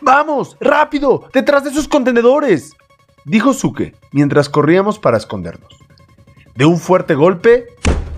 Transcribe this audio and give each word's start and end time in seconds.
¡Vamos! 0.00 0.56
¡Rápido! 0.60 1.28
¡Detrás 1.32 1.64
de 1.64 1.70
esos 1.70 1.88
contenedores! 1.88 2.74
Dijo 3.24 3.52
Suke 3.52 3.94
mientras 4.12 4.48
corríamos 4.48 4.98
para 4.98 5.16
escondernos. 5.16 5.76
De 6.54 6.64
un 6.64 6.78
fuerte 6.78 7.14
golpe, 7.14 7.66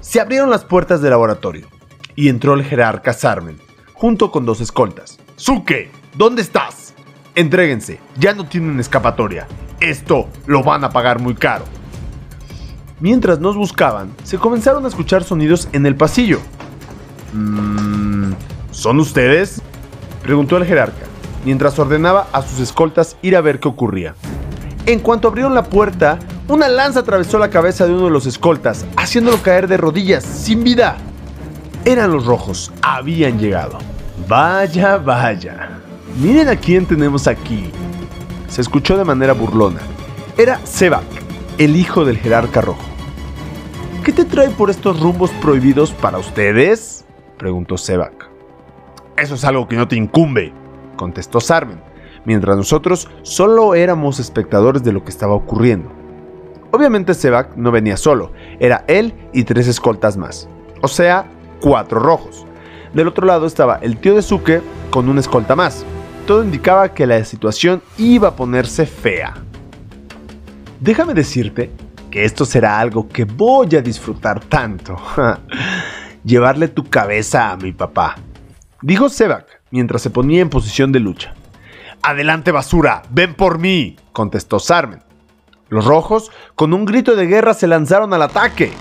se 0.01 0.21
abrieron 0.21 0.51
las 0.51 0.65
puertas 0.65 1.01
del 1.01 1.11
laboratorio 1.11 1.67
y 2.15 2.29
entró 2.29 2.55
el 2.55 2.65
jerarca 2.65 3.13
Sarmen, 3.13 3.59
junto 3.95 4.31
con 4.31 4.45
dos 4.45 4.61
escoltas. 4.61 5.19
¡Suke! 5.37 5.91
¿Dónde 6.15 6.43
estás? 6.43 6.95
Entréguense, 7.35 8.01
ya 8.19 8.35
no 8.35 8.47
tienen 8.47 8.79
escapatoria. 8.81 9.47
Esto 9.81 10.29
lo 10.47 10.63
van 10.63 10.85
a 10.85 10.91
pagar 10.91 11.21
muy 11.21 11.35
caro. 11.35 11.65
Mientras 12.99 13.41
nos 13.41 13.57
buscaban, 13.57 14.13
se 14.25 14.37
comenzaron 14.39 14.85
a 14.85 14.89
escuchar 14.89 15.25
sonidos 15.25 15.69
en 15.73 15.87
el 15.87 15.97
pasillo. 15.97 16.41
Mmm, 17.33 18.33
¿Son 18.71 19.01
ustedes? 19.01 19.63
Preguntó 20.23 20.57
el 20.57 20.67
jerarca, 20.67 21.07
mientras 21.45 21.79
ordenaba 21.79 22.29
a 22.33 22.43
sus 22.43 22.61
escoltas 22.61 23.17
ir 23.23 23.37
a 23.37 23.41
ver 23.41 23.61
qué 23.61 23.69
ocurría. 23.69 24.15
En 24.87 25.01
cuanto 25.01 25.29
abrieron 25.29 25.55
la 25.55 25.65
puerta, 25.65 26.19
una 26.49 26.69
lanza 26.69 27.01
atravesó 27.01 27.39
la 27.39 27.51
cabeza 27.51 27.87
de 27.87 27.93
uno 27.93 28.07
de 28.07 28.11
los 28.11 28.27
escoltas, 28.27 28.87
haciéndolo 28.97 29.43
caer 29.43 29.69
de 29.69 29.77
rodillas, 29.77 30.25
sin 30.25 30.65
vida. 30.65 30.97
Eran 31.85 32.13
los 32.13 32.27
rojos, 32.27 32.73
habían 32.83 33.39
llegado. 33.39 33.79
Vaya, 34.27 34.97
vaya. 34.97 35.81
Miren 36.21 36.49
a 36.49 36.57
quién 36.57 36.87
tenemos 36.87 37.27
aquí. 37.27 37.71
Se 38.49 38.61
escuchó 38.61 38.97
de 38.97 39.05
manera 39.05 39.33
burlona. 39.33 39.81
Era 40.37 40.59
Sebak, 40.65 41.05
el 41.59 41.77
hijo 41.77 42.05
del 42.05 42.19
jerarca 42.19 42.61
rojo. 42.61 42.83
¿Qué 44.05 44.13
te 44.13 44.25
trae 44.25 44.51
por 44.51 44.71
estos 44.71 44.99
rumbos 45.01 45.31
prohibidos 45.43 45.93
para 45.93 46.19
ustedes? 46.19 47.05
preguntó 47.39 47.79
Sebak. 47.79 48.29
Eso 49.17 49.35
es 49.35 49.45
algo 49.45 49.69
que 49.69 49.77
no 49.77 49.87
te 49.87 49.97
incumbe, 49.97 50.53
contestó 51.01 51.41
Sarmen, 51.41 51.81
mientras 52.27 52.59
nosotros 52.59 53.09
solo 53.23 53.75
éramos 53.75 54.21
espectadores 54.21 54.83
de 54.83 54.93
lo 54.93 55.03
que 55.03 55.09
estaba 55.09 55.33
ocurriendo. 55.33 55.91
Obviamente 56.73 57.15
Sebak 57.15 57.57
no 57.57 57.71
venía 57.71 57.97
solo, 57.97 58.33
era 58.59 58.85
él 58.87 59.15
y 59.33 59.45
tres 59.45 59.67
escoltas 59.67 60.19
más, 60.19 60.47
o 60.83 60.89
sea, 60.89 61.25
cuatro 61.63 62.01
rojos. 62.01 62.45
Del 62.93 63.09
otro 63.09 63.27
lado 63.27 63.47
estaba 63.47 63.77
el 63.77 63.97
tío 63.97 64.15
de 64.15 64.21
Suke 64.21 64.61
con 64.91 65.09
una 65.09 65.21
escolta 65.21 65.57
más. 65.57 65.87
Todo 66.27 66.45
indicaba 66.45 66.93
que 66.93 67.07
la 67.07 67.25
situación 67.25 67.81
iba 67.97 68.29
a 68.29 68.37
ponerse 68.37 68.85
fea. 68.85 69.33
Déjame 70.81 71.15
decirte 71.15 71.71
que 72.11 72.27
esto 72.27 72.45
será 72.45 72.79
algo 72.79 73.09
que 73.09 73.25
voy 73.25 73.75
a 73.75 73.81
disfrutar 73.81 74.41
tanto. 74.41 74.97
Llevarle 76.25 76.69
tu 76.69 76.85
cabeza 76.85 77.53
a 77.53 77.57
mi 77.57 77.73
papá, 77.73 78.17
dijo 78.83 79.09
Sebak 79.09 79.60
mientras 79.71 80.03
se 80.03 80.11
ponía 80.11 80.41
en 80.41 80.51
posición 80.51 80.93
de 80.93 81.01
lucha. 81.01 81.35
Adelante 82.03 82.53
basura, 82.53 83.03
ven 83.11 83.35
por 83.35 83.59
mí, 83.59 83.97
contestó 84.13 84.59
Sarmen. 84.59 85.03
Los 85.69 85.85
rojos, 85.85 86.31
con 86.55 86.73
un 86.73 86.85
grito 86.85 87.15
de 87.15 87.27
guerra, 87.27 87.55
se 87.55 87.67
lanzaron 87.67 88.13
al 88.13 88.23
ataque. 88.23 88.73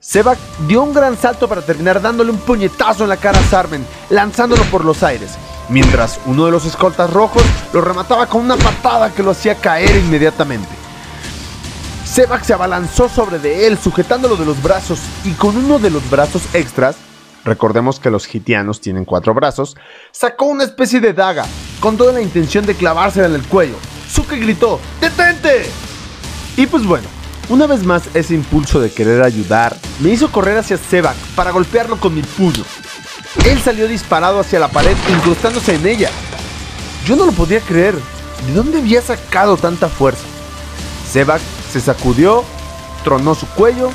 Sebak 0.00 0.38
dio 0.66 0.82
un 0.82 0.92
gran 0.92 1.16
salto 1.16 1.48
para 1.48 1.62
terminar 1.62 2.00
dándole 2.00 2.30
un 2.30 2.38
puñetazo 2.38 3.04
en 3.04 3.10
la 3.10 3.16
cara 3.16 3.38
a 3.38 3.42
Sarmen, 3.44 3.86
lanzándolo 4.08 4.62
por 4.64 4.84
los 4.84 5.02
aires, 5.02 5.36
mientras 5.68 6.20
uno 6.26 6.46
de 6.46 6.52
los 6.52 6.64
escoltas 6.64 7.12
rojos 7.12 7.42
lo 7.72 7.80
remataba 7.80 8.26
con 8.26 8.42
una 8.42 8.56
patada 8.56 9.12
que 9.12 9.22
lo 9.22 9.30
hacía 9.30 9.54
caer 9.54 9.96
inmediatamente. 9.96 10.68
Sebak 12.04 12.42
se 12.42 12.52
abalanzó 12.52 13.08
sobre 13.08 13.38
de 13.38 13.66
él, 13.66 13.78
sujetándolo 13.78 14.36
de 14.36 14.44
los 14.44 14.62
brazos 14.62 15.00
y 15.24 15.32
con 15.32 15.56
uno 15.56 15.78
de 15.78 15.90
los 15.90 16.08
brazos 16.10 16.42
extras, 16.54 16.96
recordemos 17.50 17.98
que 17.98 18.12
los 18.12 18.26
gitianos 18.26 18.80
tienen 18.80 19.04
cuatro 19.04 19.34
brazos, 19.34 19.76
sacó 20.12 20.44
una 20.44 20.62
especie 20.62 21.00
de 21.00 21.12
daga, 21.12 21.44
con 21.80 21.96
toda 21.96 22.12
la 22.12 22.22
intención 22.22 22.64
de 22.64 22.76
clavársela 22.76 23.26
en 23.26 23.34
el 23.34 23.42
cuello. 23.42 23.74
Suke 24.08 24.36
gritó, 24.36 24.78
¡Detente! 25.00 25.66
Y 26.56 26.66
pues 26.66 26.86
bueno, 26.86 27.08
una 27.48 27.66
vez 27.66 27.84
más 27.84 28.04
ese 28.14 28.34
impulso 28.34 28.80
de 28.80 28.92
querer 28.92 29.22
ayudar 29.22 29.76
me 29.98 30.10
hizo 30.10 30.30
correr 30.30 30.58
hacia 30.58 30.76
Sebak 30.76 31.16
para 31.34 31.50
golpearlo 31.50 31.98
con 31.98 32.14
mi 32.14 32.22
puño. 32.22 32.62
Él 33.44 33.60
salió 33.60 33.88
disparado 33.88 34.38
hacia 34.38 34.60
la 34.60 34.68
pared 34.68 34.96
incrustándose 35.08 35.74
en 35.74 35.84
ella. 35.86 36.10
Yo 37.04 37.16
no 37.16 37.26
lo 37.26 37.32
podía 37.32 37.60
creer. 37.60 37.96
¿De 38.46 38.54
dónde 38.54 38.78
había 38.78 39.02
sacado 39.02 39.56
tanta 39.56 39.88
fuerza? 39.88 40.24
Sebak 41.10 41.42
se 41.72 41.80
sacudió, 41.80 42.44
tronó 43.02 43.34
su 43.34 43.46
cuello, 43.48 43.90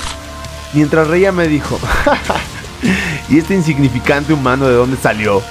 mientras 0.74 1.08
reía 1.08 1.32
me 1.32 1.48
dijo, 1.48 1.78
¿y 3.28 3.38
este 3.38 3.54
insignificante 3.54 4.32
humano 4.32 4.66
de 4.66 4.74
dónde 4.74 4.96
salió? 4.96 5.42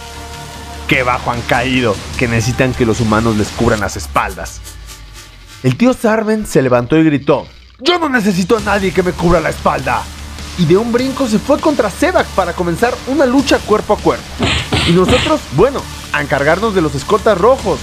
Qué 0.87 1.03
bajo 1.03 1.31
han 1.31 1.41
caído, 1.41 1.95
que 2.17 2.27
necesitan 2.27 2.73
que 2.73 2.85
los 2.85 2.99
humanos 2.99 3.37
les 3.37 3.49
cubran 3.49 3.79
las 3.79 3.97
espaldas. 3.97 4.61
El 5.63 5.77
tío 5.77 5.93
Sarven 5.93 6.45
se 6.45 6.61
levantó 6.61 6.97
y 6.97 7.03
gritó, 7.03 7.47
yo 7.79 7.97
no 7.99 8.07
necesito 8.07 8.57
a 8.57 8.61
nadie 8.61 8.93
que 8.93 9.03
me 9.03 9.11
cubra 9.11 9.39
la 9.39 9.49
espalda. 9.49 10.03
Y 10.57 10.65
de 10.65 10.77
un 10.77 10.91
brinco 10.91 11.27
se 11.27 11.39
fue 11.39 11.59
contra 11.59 11.89
Sebak 11.89 12.27
para 12.27 12.53
comenzar 12.53 12.93
una 13.07 13.25
lucha 13.25 13.59
cuerpo 13.59 13.93
a 13.93 13.97
cuerpo. 13.97 14.23
Y 14.87 14.91
nosotros, 14.91 15.41
bueno, 15.53 15.81
a 16.13 16.21
encargarnos 16.21 16.73
de 16.73 16.81
los 16.81 16.95
escoltas 16.95 17.37
rojos. 17.37 17.79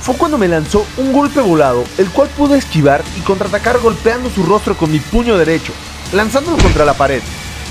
Fue 0.00 0.16
cuando 0.16 0.38
me 0.38 0.48
lanzó 0.48 0.84
un 0.96 1.12
golpe 1.12 1.40
volado, 1.40 1.84
el 1.98 2.10
cual 2.10 2.28
pude 2.30 2.58
esquivar 2.58 3.04
y 3.16 3.20
contraatacar 3.20 3.78
golpeando 3.78 4.30
su 4.30 4.42
rostro 4.42 4.76
con 4.76 4.90
mi 4.90 4.98
puño 4.98 5.38
derecho, 5.38 5.72
lanzándolo 6.12 6.56
contra 6.56 6.84
la 6.84 6.94
pared. 6.94 7.22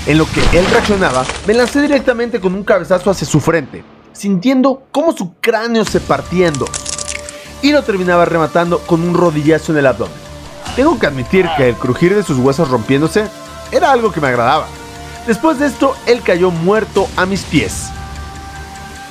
En 0.04 0.18
lo 0.18 0.26
que 0.26 0.40
él 0.58 0.66
reaccionaba, 0.66 1.24
me 1.46 1.54
lancé 1.54 1.80
directamente 1.80 2.40
con 2.40 2.54
un 2.54 2.64
cabezazo 2.64 3.10
hacia 3.10 3.26
su 3.26 3.38
frente, 3.38 3.84
sintiendo 4.12 4.82
cómo 4.90 5.12
su 5.12 5.34
cráneo 5.40 5.84
se 5.84 6.00
partía 6.00 6.48
en 6.48 6.54
dos. 6.54 6.70
Y 7.62 7.70
lo 7.70 7.84
terminaba 7.84 8.24
rematando 8.24 8.80
con 8.80 9.02
un 9.02 9.14
rodillazo 9.14 9.70
en 9.70 9.78
el 9.78 9.86
abdomen. 9.86 10.14
Tengo 10.74 10.98
que 10.98 11.06
admitir 11.06 11.48
que 11.56 11.68
el 11.68 11.76
crujir 11.76 12.16
de 12.16 12.24
sus 12.24 12.38
huesos 12.38 12.68
rompiéndose 12.68 13.26
era 13.70 13.92
algo 13.92 14.10
que 14.10 14.20
me 14.20 14.26
agradaba. 14.26 14.66
Después 15.28 15.60
de 15.60 15.66
esto, 15.66 15.94
él 16.06 16.20
cayó 16.22 16.50
muerto 16.50 17.06
a 17.16 17.24
mis 17.24 17.42
pies. 17.42 17.90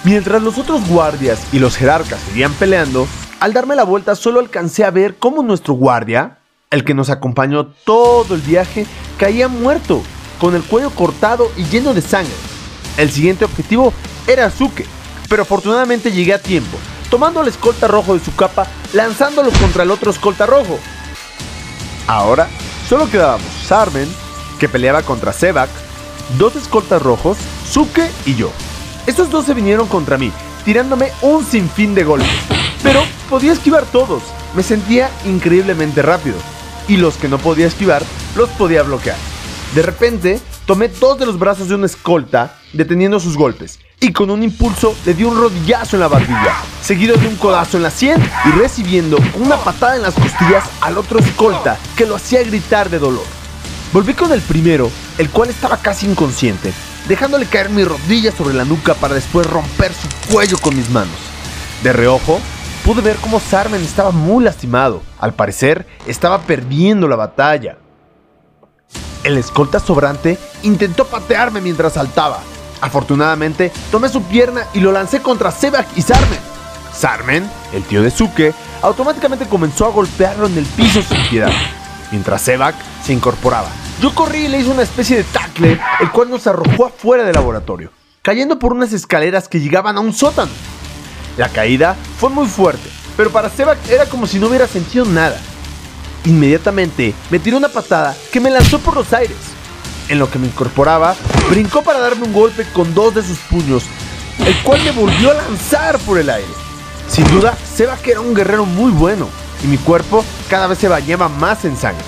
Mientras 0.03 0.43
los 0.43 0.57
otros 0.57 0.85
guardias 0.89 1.41
y 1.53 1.59
los 1.59 1.77
jerarcas 1.77 2.19
seguían 2.19 2.51
peleando, 2.53 3.07
al 3.39 3.53
darme 3.53 3.77
la 3.77 3.83
vuelta 3.83 4.15
solo 4.15 4.41
alcancé 4.41 4.83
a 4.83 4.91
ver 4.91 5.15
cómo 5.15 5.41
nuestro 5.41 5.73
guardia, 5.75 6.39
el 6.69 6.83
que 6.83 6.93
nos 6.93 7.09
acompañó 7.09 7.67
todo 7.85 8.35
el 8.35 8.41
viaje, 8.41 8.85
caía 9.17 9.47
muerto, 9.47 10.01
con 10.41 10.55
el 10.55 10.63
cuello 10.63 10.89
cortado 10.89 11.51
y 11.55 11.65
lleno 11.65 11.93
de 11.93 12.01
sangre. 12.01 12.33
El 12.97 13.11
siguiente 13.11 13.45
objetivo 13.45 13.93
era 14.25 14.49
Suke, 14.49 14.87
pero 15.29 15.43
afortunadamente 15.43 16.11
llegué 16.11 16.33
a 16.33 16.41
tiempo, 16.41 16.79
tomando 17.11 17.41
el 17.41 17.47
escolta 17.47 17.87
rojo 17.87 18.15
de 18.17 18.25
su 18.25 18.35
capa, 18.35 18.65
lanzándolo 18.91 19.51
contra 19.51 19.83
el 19.83 19.91
otro 19.91 20.09
escolta 20.09 20.47
rojo. 20.47 20.79
Ahora 22.07 22.49
solo 22.89 23.07
quedábamos 23.07 23.47
Sarmen, 23.67 24.11
que 24.59 24.67
peleaba 24.67 25.03
contra 25.03 25.31
Sebak, 25.31 25.69
dos 26.39 26.55
escoltas 26.55 27.03
rojos, 27.03 27.37
Suke 27.69 28.09
y 28.25 28.33
yo. 28.33 28.49
Estos 29.05 29.29
dos 29.29 29.45
se 29.45 29.53
vinieron 29.53 29.87
contra 29.87 30.17
mí, 30.17 30.31
tirándome 30.65 31.11
un 31.21 31.45
sinfín 31.45 31.93
de 31.93 32.03
golpes. 32.03 32.27
Pero 32.81 33.03
podía 33.29 33.53
esquivar 33.53 33.85
todos, 33.85 34.23
me 34.55 34.63
sentía 34.63 35.11
increíblemente 35.23 36.01
rápido. 36.01 36.37
Y 36.87 36.97
los 36.97 37.17
que 37.17 37.27
no 37.27 37.37
podía 37.37 37.67
esquivar, 37.67 38.01
los 38.35 38.49
podía 38.49 38.81
bloquear. 38.81 39.30
De 39.73 39.81
repente, 39.81 40.41
tomé 40.65 40.89
dos 40.89 41.17
de 41.17 41.25
los 41.25 41.39
brazos 41.39 41.69
de 41.69 41.75
una 41.75 41.85
escolta, 41.85 42.57
deteniendo 42.73 43.21
sus 43.21 43.37
golpes, 43.37 43.79
y 44.01 44.11
con 44.11 44.29
un 44.29 44.43
impulso 44.43 44.93
le 45.05 45.13
di 45.13 45.23
un 45.23 45.37
rodillazo 45.37 45.95
en 45.95 46.01
la 46.01 46.09
barbilla, 46.09 46.57
seguido 46.81 47.15
de 47.15 47.27
un 47.27 47.37
codazo 47.37 47.77
en 47.77 47.83
la 47.83 47.91
sien 47.91 48.21
y 48.45 48.51
recibiendo 48.59 49.17
una 49.35 49.55
patada 49.57 49.95
en 49.95 50.01
las 50.01 50.15
costillas 50.15 50.65
al 50.81 50.97
otro 50.97 51.19
escolta 51.19 51.77
que 51.95 52.05
lo 52.05 52.15
hacía 52.15 52.43
gritar 52.43 52.89
de 52.89 52.99
dolor. 52.99 53.23
Volví 53.93 54.13
con 54.13 54.33
el 54.33 54.41
primero, 54.41 54.89
el 55.17 55.29
cual 55.29 55.49
estaba 55.49 55.77
casi 55.77 56.05
inconsciente, 56.05 56.73
dejándole 57.07 57.45
caer 57.45 57.69
mi 57.69 57.83
rodilla 57.85 58.31
sobre 58.31 58.53
la 58.53 58.65
nuca 58.65 58.93
para 58.93 59.13
después 59.13 59.47
romper 59.47 59.93
su 59.93 60.33
cuello 60.33 60.57
con 60.57 60.75
mis 60.75 60.89
manos. 60.89 61.15
De 61.83 61.93
reojo, 61.93 62.41
pude 62.83 63.01
ver 63.01 63.15
cómo 63.17 63.39
Sarmen 63.39 63.81
estaba 63.81 64.11
muy 64.11 64.43
lastimado. 64.43 65.01
Al 65.19 65.33
parecer, 65.33 65.87
estaba 66.07 66.41
perdiendo 66.41 67.07
la 67.07 67.15
batalla. 67.15 67.77
El 69.23 69.37
escolta 69.37 69.79
sobrante 69.79 70.39
intentó 70.63 71.05
patearme 71.05 71.61
mientras 71.61 71.93
saltaba. 71.93 72.39
Afortunadamente, 72.81 73.71
tomé 73.91 74.09
su 74.09 74.23
pierna 74.23 74.65
y 74.73 74.79
lo 74.79 74.91
lancé 74.91 75.21
contra 75.21 75.51
Sebak 75.51 75.87
y 75.95 76.01
Sarmen. 76.01 76.39
Sarmen, 76.91 77.49
el 77.73 77.83
tío 77.83 78.01
de 78.01 78.09
Suke, 78.09 78.53
automáticamente 78.81 79.45
comenzó 79.45 79.85
a 79.85 79.91
golpearlo 79.91 80.47
en 80.47 80.57
el 80.57 80.65
piso 80.65 81.01
sin 81.03 81.23
piedad, 81.29 81.51
mientras 82.11 82.41
Sebak 82.41 82.75
se 83.03 83.13
incorporaba. 83.13 83.69
Yo 84.01 84.13
corrí 84.15 84.45
y 84.45 84.47
le 84.47 84.59
hice 84.59 84.71
una 84.71 84.81
especie 84.81 85.17
de 85.17 85.23
tackle, 85.23 85.79
el 85.99 86.11
cual 86.11 86.31
nos 86.31 86.47
arrojó 86.47 86.87
afuera 86.87 87.23
del 87.23 87.35
laboratorio, 87.35 87.91
cayendo 88.23 88.57
por 88.57 88.73
unas 88.73 88.91
escaleras 88.93 89.47
que 89.47 89.59
llegaban 89.59 89.97
a 89.97 90.01
un 90.01 90.13
sótano. 90.13 90.51
La 91.37 91.49
caída 91.49 91.95
fue 92.17 92.29
muy 92.29 92.47
fuerte, 92.47 92.89
pero 93.15 93.29
para 93.29 93.49
Sebak 93.49 93.77
era 93.87 94.07
como 94.07 94.25
si 94.25 94.39
no 94.39 94.47
hubiera 94.47 94.67
sentido 94.67 95.05
nada. 95.05 95.39
Inmediatamente 96.25 97.15
me 97.29 97.39
tiró 97.39 97.57
una 97.57 97.69
patada 97.69 98.15
que 98.31 98.39
me 98.39 98.51
lanzó 98.51 98.79
por 98.79 98.95
los 98.95 99.11
aires. 99.13 99.37
En 100.09 100.19
lo 100.19 100.29
que 100.29 100.39
me 100.39 100.47
incorporaba, 100.47 101.15
brincó 101.49 101.81
para 101.81 101.99
darme 101.99 102.25
un 102.25 102.33
golpe 102.33 102.65
con 102.73 102.93
dos 102.93 103.15
de 103.15 103.23
sus 103.23 103.37
puños, 103.39 103.83
el 104.45 104.55
cual 104.63 104.83
me 104.83 104.91
volvió 104.91 105.31
a 105.31 105.35
lanzar 105.35 105.97
por 105.99 106.17
el 106.17 106.29
aire. 106.29 106.51
Sin 107.07 107.27
duda, 107.29 107.57
Seba 107.75 107.97
que 107.97 108.11
era 108.11 108.21
un 108.21 108.33
guerrero 108.33 108.65
muy 108.65 108.91
bueno, 108.91 109.27
y 109.63 109.67
mi 109.67 109.77
cuerpo 109.77 110.23
cada 110.49 110.67
vez 110.67 110.79
se 110.79 110.87
bañaba 110.87 111.29
más 111.29 111.65
en 111.65 111.77
sangre. 111.77 112.03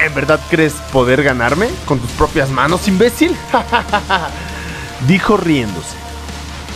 ¿En 0.00 0.14
verdad 0.14 0.40
crees 0.48 0.74
poder 0.92 1.22
ganarme 1.22 1.68
con 1.84 1.98
tus 1.98 2.10
propias 2.12 2.48
manos, 2.50 2.88
imbécil? 2.88 3.36
Dijo 5.06 5.36
riéndose. 5.36 5.96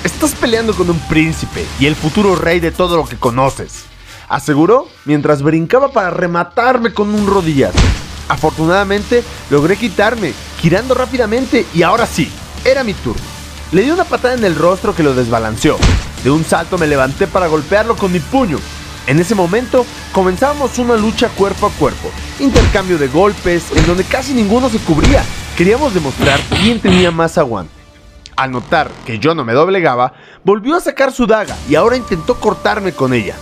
Estás 0.05 0.35
peleando 0.35 0.75
con 0.75 0.91
un 0.91 0.99
príncipe 1.09 1.65
y 1.81 1.87
el 1.87 1.97
futuro 1.97 2.37
rey 2.37 2.61
de 2.61 2.71
todo 2.71 2.99
lo 2.99 3.07
que 3.07 3.17
conoces, 3.17 3.85
aseguró 4.29 4.89
mientras 5.05 5.43
brincaba 5.43 5.93
para 5.93 6.11
rematarme 6.11 6.93
con 6.93 7.15
un 7.15 7.27
rodillazo. 7.27 7.79
Afortunadamente 8.29 9.23
logré 9.51 9.77
quitarme, 9.77 10.33
girando 10.61 10.95
rápidamente 10.95 11.67
y 11.75 11.83
ahora 11.83 12.07
sí, 12.07 12.31
era 12.65 12.85
mi 12.85 12.95
turno. 12.95 13.23
Le 13.73 13.83
di 13.83 13.91
una 13.91 14.05
patada 14.05 14.35
en 14.35 14.45
el 14.45 14.55
rostro 14.55 14.95
que 14.95 15.03
lo 15.03 15.15
desbalanceó. 15.15 15.77
De 16.23 16.31
un 16.31 16.45
salto 16.45 16.79
me 16.79 16.87
levanté 16.87 17.27
para 17.27 17.49
golpearlo 17.49 17.97
con 17.97 18.13
mi 18.13 18.21
puño. 18.21 18.59
En 19.07 19.19
ese 19.19 19.35
momento 19.35 19.85
comenzamos 20.13 20.79
una 20.79 20.97
lucha 20.97 21.29
cuerpo 21.29 21.67
a 21.67 21.71
cuerpo, 21.71 22.11
intercambio 22.41 22.97
de 22.97 23.09
golpes 23.09 23.71
en 23.77 23.87
donde 23.87 24.05
casi 24.05 24.33
ninguno 24.33 24.71
se 24.71 24.79
cubría. 24.79 25.23
Queríamos 25.57 25.93
demostrar 25.93 26.41
quién 26.63 26.81
tenía 26.81 27.11
más 27.11 27.37
aguante. 27.37 27.73
Al 28.37 28.51
notar 28.51 28.91
que 29.05 29.19
yo 29.19 29.35
no 29.35 29.45
me 29.45 29.53
doblegaba, 29.53 30.15
volvió 30.43 30.77
a 30.77 30.81
sacar 30.81 31.13
su 31.13 31.27
daga 31.27 31.57
y 31.69 31.75
ahora 31.75 31.97
intentó 31.97 32.41
cortarme 32.41 32.93
con 32.93 33.13
ella. 33.13 33.37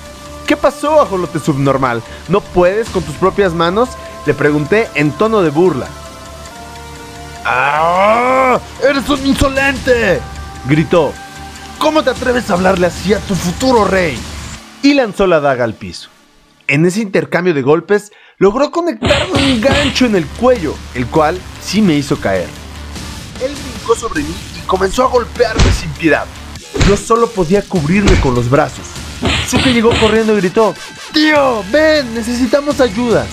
¿Qué 0.52 0.56
pasó, 0.58 1.00
ajolote 1.00 1.38
subnormal? 1.38 2.02
¿No 2.28 2.43
puedes 2.43 2.90
con 2.90 3.02
tus 3.02 3.14
propias 3.14 3.54
manos? 3.54 3.88
Le 4.26 4.34
pregunté 4.34 4.87
en 4.94 5.10
tono 5.10 5.40
de 5.40 5.49
burla. 5.49 5.87
¡Ah! 7.46 8.60
¡Eres 8.87 9.08
un 9.08 9.26
insolente! 9.26 10.20
gritó. 10.66 11.14
¿Cómo 11.78 12.02
te 12.02 12.10
atreves 12.10 12.50
a 12.50 12.52
hablarle 12.52 12.88
así 12.88 13.14
a 13.14 13.19
tu 13.20 13.34
futuro 13.34 13.87
rey? 13.87 14.19
Y 14.82 14.93
lanzó 14.93 15.26
la 15.26 15.40
daga 15.40 15.64
al 15.64 15.72
piso. 15.72 16.10
En 16.66 16.84
ese 16.84 17.00
intercambio 17.00 17.54
de 17.54 17.62
golpes, 17.62 18.12
logró 18.37 18.70
conectarme 18.70 19.54
un 19.54 19.58
gancho 19.58 20.04
en 20.04 20.16
el 20.16 20.26
cuello, 20.26 20.75
el 20.93 21.06
cual 21.06 21.40
sí 21.62 21.81
me 21.81 21.94
hizo 21.94 22.20
caer. 22.20 22.49
Él 23.43 23.54
brincó 23.54 23.96
sobre 23.96 24.20
mí 24.20 24.34
comenzó 24.66 25.04
a 25.04 25.08
golpearme 25.08 25.72
sin 25.72 25.88
piedad. 25.93 26.26
Yo 26.87 26.99
solo 26.99 27.31
podía 27.31 27.62
cubrirme 27.62 28.20
con 28.20 28.34
los 28.34 28.50
brazos. 28.50 28.92
Suke 29.52 29.75
llegó 29.75 29.90
corriendo 30.00 30.32
y 30.32 30.37
gritó, 30.37 30.75
Tío, 31.12 31.62
ven, 31.70 32.14
necesitamos 32.14 32.81
ayuda. 32.81 33.26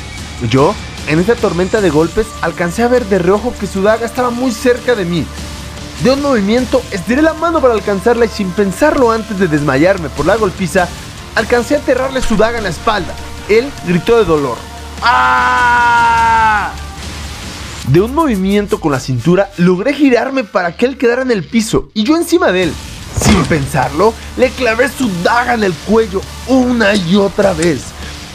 Yo, 0.50 0.76
en 1.08 1.18
esta 1.18 1.34
tormenta 1.34 1.80
de 1.80 1.90
golpes, 1.90 2.28
alcancé 2.42 2.84
a 2.84 2.90
ver 2.90 3.06
de 3.06 3.20
reojo 3.20 3.54
que 3.58 3.68
su 3.68 3.82
daga 3.82 4.06
estaba 4.06 4.30
muy 4.30 4.52
cerca 4.52 4.96
de 4.96 5.06
mí. 5.06 5.26
De 6.04 6.12
un 6.12 6.22
movimiento, 6.22 6.84
estiré 6.92 7.22
la 7.22 7.36
mano 7.36 7.62
para 7.62 7.74
alcanzarla 7.74 8.26
y 8.26 8.28
sin 8.28 8.52
pensarlo 8.52 9.12
antes 9.12 9.40
de 9.40 9.48
desmayarme 9.48 10.10
por 10.10 10.26
la 10.26 10.36
golpiza, 10.36 10.90
alcancé 11.36 11.76
a 11.76 11.80
aterrarle 11.80 12.22
su 12.22 12.36
daga 12.36 12.58
en 12.58 12.66
la 12.66 12.72
espalda. 12.72 13.16
Él 13.48 13.72
gritó 13.88 14.18
de 14.18 14.26
dolor. 14.26 14.58
¡Ah! 15.02 16.74
De 17.88 18.02
un 18.02 18.14
movimiento 18.14 18.82
con 18.82 18.92
la 18.92 19.00
cintura, 19.00 19.52
logré 19.56 19.94
girarme 19.94 20.44
para 20.44 20.76
que 20.76 20.86
él 20.86 20.98
quedara 20.98 21.22
en 21.22 21.32
el 21.32 21.46
piso 21.46 21.92
y 21.94 22.04
yo 22.04 22.18
encima 22.18 22.52
de 22.52 22.64
él. 22.64 22.74
Sin 23.16 23.44
pensarlo, 23.46 24.14
le 24.38 24.50
clavé 24.52 24.90
su 24.90 25.10
daga 25.24 25.54
en 25.54 25.64
el 25.64 25.74
cuello 25.74 26.22
una 26.48 26.96
y 26.96 27.16
otra 27.16 27.54
vez. 27.54 27.86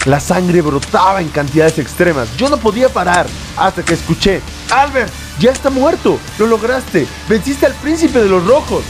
La 0.06 0.20
sangre 0.20 0.60
brotaba 0.60 1.20
en 1.20 1.28
cantidades 1.28 1.78
extremas. 1.78 2.36
Yo 2.36 2.48
no 2.48 2.58
podía 2.58 2.88
parar 2.88 3.26
hasta 3.56 3.82
que 3.82 3.94
escuché, 3.94 4.42
Albert, 4.70 5.10
ya 5.38 5.50
está 5.50 5.70
muerto. 5.70 6.18
Lo 6.38 6.46
lograste. 6.46 7.06
Venciste 7.28 7.66
al 7.66 7.74
príncipe 7.74 8.20
de 8.20 8.28
los 8.28 8.46
rojos. 8.46 8.84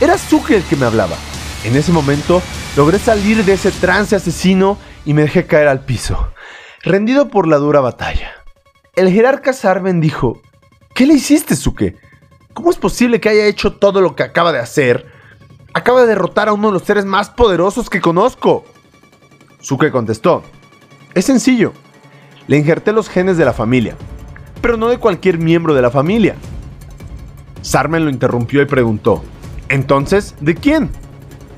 Era 0.00 0.16
Suke 0.16 0.56
el 0.56 0.62
que 0.62 0.76
me 0.76 0.86
hablaba. 0.86 1.16
En 1.64 1.76
ese 1.76 1.92
momento 1.92 2.42
logré 2.76 2.98
salir 2.98 3.44
de 3.44 3.54
ese 3.54 3.70
trance 3.70 4.16
asesino 4.16 4.78
y 5.04 5.14
me 5.14 5.22
dejé 5.22 5.46
caer 5.46 5.68
al 5.68 5.84
piso, 5.84 6.32
rendido 6.82 7.28
por 7.28 7.46
la 7.46 7.56
dura 7.56 7.80
batalla. 7.80 8.32
El 8.96 9.10
jerarca 9.10 9.52
Sarven 9.52 10.00
dijo, 10.00 10.40
¿qué 10.94 11.06
le 11.06 11.14
hiciste, 11.14 11.56
Suke? 11.56 11.96
¿Cómo 12.60 12.70
es 12.70 12.76
posible 12.76 13.22
que 13.22 13.30
haya 13.30 13.46
hecho 13.46 13.72
todo 13.72 14.02
lo 14.02 14.14
que 14.14 14.22
acaba 14.22 14.52
de 14.52 14.58
hacer? 14.58 15.06
Acaba 15.72 16.02
de 16.02 16.08
derrotar 16.08 16.50
a 16.50 16.52
uno 16.52 16.66
de 16.66 16.74
los 16.74 16.82
seres 16.82 17.06
más 17.06 17.30
poderosos 17.30 17.88
que 17.88 18.02
conozco. 18.02 18.66
Suke 19.60 19.90
contestó, 19.90 20.42
es 21.14 21.24
sencillo. 21.24 21.72
Le 22.48 22.58
injerté 22.58 22.92
los 22.92 23.08
genes 23.08 23.38
de 23.38 23.46
la 23.46 23.54
familia, 23.54 23.96
pero 24.60 24.76
no 24.76 24.90
de 24.90 24.98
cualquier 24.98 25.38
miembro 25.38 25.72
de 25.72 25.80
la 25.80 25.90
familia. 25.90 26.34
Sarmen 27.62 28.04
lo 28.04 28.10
interrumpió 28.10 28.60
y 28.60 28.66
preguntó, 28.66 29.24
¿entonces 29.70 30.34
de 30.40 30.54
quién? 30.54 30.90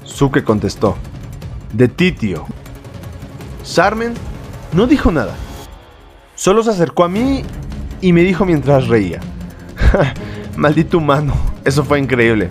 Suke 0.04 0.44
contestó, 0.44 0.96
de 1.72 1.88
Titio. 1.88 2.46
Sarmen 3.64 4.14
no 4.72 4.86
dijo 4.86 5.10
nada. 5.10 5.34
Solo 6.36 6.62
se 6.62 6.70
acercó 6.70 7.02
a 7.02 7.08
mí 7.08 7.42
y 8.00 8.12
me 8.12 8.22
dijo 8.22 8.46
mientras 8.46 8.86
reía. 8.86 9.18
Maldito 10.56 10.98
humano, 10.98 11.34
eso 11.64 11.84
fue 11.84 11.98
increíble. 11.98 12.48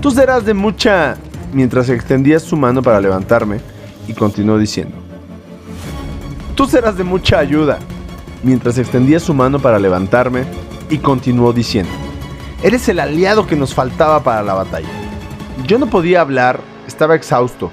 Tú 0.00 0.10
serás 0.10 0.44
de 0.44 0.54
mucha... 0.54 1.16
mientras 1.52 1.88
extendía 1.88 2.40
su 2.40 2.56
mano 2.56 2.82
para 2.82 3.00
levantarme 3.00 3.60
y 4.08 4.14
continuó 4.14 4.58
diciendo. 4.58 4.96
Tú 6.54 6.66
serás 6.66 6.96
de 6.96 7.04
mucha 7.04 7.38
ayuda. 7.38 7.78
Mientras 8.42 8.78
extendía 8.78 9.20
su 9.20 9.34
mano 9.34 9.58
para 9.58 9.78
levantarme 9.78 10.44
y 10.88 10.98
continuó 10.98 11.52
diciendo. 11.52 11.92
Eres 12.62 12.88
el 12.88 13.00
aliado 13.00 13.46
que 13.46 13.56
nos 13.56 13.74
faltaba 13.74 14.22
para 14.22 14.42
la 14.42 14.54
batalla. 14.54 14.88
Yo 15.66 15.78
no 15.78 15.86
podía 15.86 16.22
hablar, 16.22 16.60
estaba 16.86 17.14
exhausto. 17.14 17.70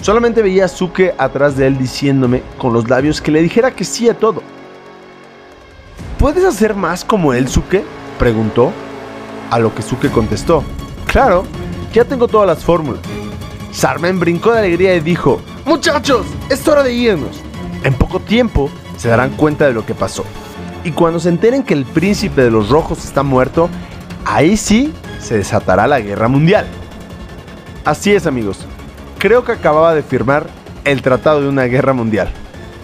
Solamente 0.00 0.42
veía 0.42 0.64
a 0.64 0.68
Suke 0.68 1.14
atrás 1.16 1.56
de 1.56 1.66
él 1.66 1.78
diciéndome 1.78 2.42
con 2.58 2.72
los 2.72 2.88
labios 2.88 3.20
que 3.20 3.30
le 3.30 3.42
dijera 3.42 3.74
que 3.74 3.84
sí 3.84 4.08
a 4.08 4.14
todo. 4.14 4.42
¿Puedes 6.18 6.44
hacer 6.44 6.74
más 6.74 7.04
como 7.04 7.32
él, 7.32 7.48
Suke? 7.48 7.84
Preguntó. 8.20 8.70
A 9.50 9.58
lo 9.58 9.74
que 9.74 9.82
Suke 9.82 10.10
contestó. 10.10 10.62
Claro, 11.06 11.44
ya 11.92 12.04
tengo 12.04 12.28
todas 12.28 12.46
las 12.46 12.62
fórmulas. 12.62 13.00
Sarmen 13.72 14.20
brincó 14.20 14.52
de 14.52 14.60
alegría 14.60 14.94
y 14.94 15.00
dijo, 15.00 15.40
Muchachos, 15.64 16.26
es 16.48 16.68
hora 16.68 16.84
de 16.84 16.92
irnos. 16.92 17.40
En 17.82 17.94
poco 17.94 18.20
tiempo 18.20 18.70
se 18.96 19.08
darán 19.08 19.30
cuenta 19.30 19.66
de 19.66 19.72
lo 19.72 19.84
que 19.84 19.94
pasó. 19.94 20.24
Y 20.84 20.92
cuando 20.92 21.18
se 21.18 21.30
enteren 21.30 21.64
que 21.64 21.74
el 21.74 21.84
príncipe 21.84 22.42
de 22.42 22.50
los 22.50 22.68
rojos 22.68 23.04
está 23.04 23.24
muerto, 23.24 23.68
ahí 24.24 24.56
sí 24.56 24.94
se 25.18 25.38
desatará 25.38 25.88
la 25.88 26.00
guerra 26.00 26.28
mundial. 26.28 26.66
Así 27.84 28.12
es 28.12 28.26
amigos, 28.26 28.66
creo 29.18 29.44
que 29.44 29.52
acababa 29.52 29.94
de 29.94 30.02
firmar 30.02 30.46
el 30.84 31.02
tratado 31.02 31.40
de 31.40 31.48
una 31.48 31.64
guerra 31.64 31.92
mundial. 31.92 32.30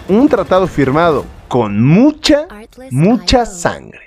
Un 0.09 0.27
tratado 0.27 0.67
firmado 0.67 1.25
con 1.47 1.83
mucha, 1.85 2.47
mucha 2.91 3.45
sangre. 3.45 4.06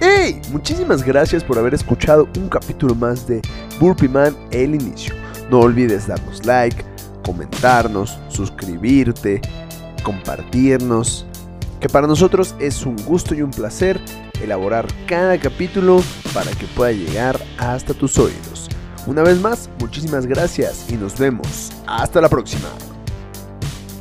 ¡Hey! 0.00 0.40
Muchísimas 0.52 1.02
gracias 1.02 1.42
por 1.42 1.58
haber 1.58 1.74
escuchado 1.74 2.28
un 2.36 2.48
capítulo 2.48 2.94
más 2.94 3.26
de 3.26 3.42
Burpee 3.80 4.08
Man 4.08 4.36
El 4.52 4.76
Inicio. 4.76 5.14
No 5.50 5.60
olvides 5.60 6.06
darnos 6.06 6.46
like, 6.46 6.84
comentarnos, 7.24 8.16
suscribirte, 8.28 9.40
compartirnos, 10.04 11.26
que 11.80 11.88
para 11.88 12.06
nosotros 12.06 12.54
es 12.60 12.86
un 12.86 12.96
gusto 13.04 13.34
y 13.34 13.42
un 13.42 13.50
placer 13.50 14.00
elaborar 14.42 14.86
cada 15.06 15.38
capítulo 15.38 16.02
para 16.32 16.50
que 16.52 16.66
pueda 16.66 16.92
llegar 16.92 17.40
hasta 17.58 17.92
tus 17.92 18.18
oídos. 18.18 18.68
Una 19.06 19.22
vez 19.22 19.40
más, 19.40 19.68
muchísimas 19.80 20.26
gracias 20.26 20.86
y 20.90 20.96
nos 20.96 21.18
vemos. 21.18 21.72
Hasta 21.86 22.20
la 22.20 22.28
próxima. 22.28 22.87